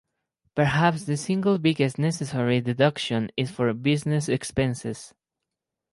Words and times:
Perhaps 0.55 1.03
the 1.03 1.15
single 1.15 1.59
biggest 1.59 1.99
necessary 1.99 2.59
deduction 2.59 3.29
is 3.37 3.51
for 3.51 3.71
business 3.71 4.29
expenses. 4.29 5.13